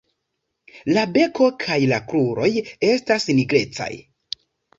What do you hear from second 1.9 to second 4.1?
la kruroj estas nigrecaj.